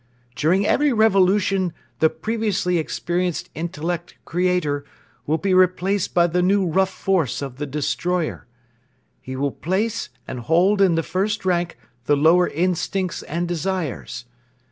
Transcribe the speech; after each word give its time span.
During 0.35 0.65
every 0.65 0.91
revolution 0.91 1.73
the 1.99 2.09
previously 2.09 2.79
experienced 2.79 3.51
intellect 3.53 4.15
creator 4.25 4.83
will 5.27 5.37
be 5.37 5.53
replaced 5.53 6.15
by 6.15 6.25
the 6.25 6.41
new 6.41 6.65
rough 6.65 6.89
force 6.89 7.39
of 7.39 7.57
the 7.57 7.67
destroyer. 7.67 8.47
He 9.21 9.35
will 9.35 9.51
place 9.51 10.09
and 10.27 10.39
hold 10.39 10.81
in 10.81 10.95
the 10.95 11.03
first 11.03 11.45
rank 11.45 11.77
the 12.05 12.17
lower 12.17 12.47
instincts 12.47 13.21
and 13.21 13.47
desires. 13.47 14.25